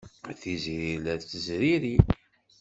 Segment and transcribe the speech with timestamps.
[0.39, 1.95] Tiziri la tettezriri.